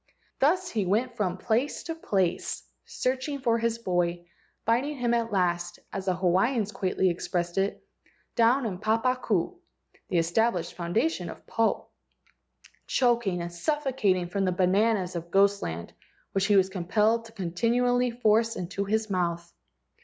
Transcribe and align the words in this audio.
Thus 0.39 0.67
he 0.71 0.83
went 0.87 1.15
from 1.15 1.37
place 1.37 1.83
to 1.83 1.93
place, 1.93 2.63
searching 2.85 3.37
for 3.41 3.59
his 3.59 3.77
boy, 3.77 4.25
finding 4.65 4.97
him 4.97 5.13
at 5.13 5.31
last, 5.31 5.77
as 5.93 6.05
the 6.07 6.15
Hawaiians 6.15 6.71
quaintly 6.71 7.11
expressed 7.11 7.59
it, 7.59 7.85
"down 8.35 8.65
in 8.65 8.73
the 8.73 8.79
papa 8.79 9.15
ku" 9.21 9.59
(the 10.09 10.17
established 10.17 10.75
founda¬ 10.75 11.07
tion 11.11 11.29
of 11.29 11.45
Po), 11.45 11.89
choking 12.87 13.43
and 13.43 13.53
suffocating 13.53 14.27
from 14.27 14.43
the 14.43 14.51
bananas 14.51 15.15
of 15.15 15.29
ghost 15.29 15.61
land 15.61 15.93
which 16.31 16.47
he 16.47 16.55
was 16.55 16.67
compelled 16.69 17.25
to 17.25 17.31
continually 17.31 18.09
force 18.09 18.55
into 18.55 18.85
his 18.85 19.07
mouth. 19.07 19.53